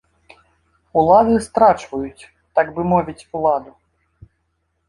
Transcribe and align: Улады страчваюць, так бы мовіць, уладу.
Улады 1.01 1.35
страчваюць, 1.47 2.27
так 2.61 2.67
бы 2.79 2.89
мовіць, 2.95 3.27
уладу. 3.41 3.71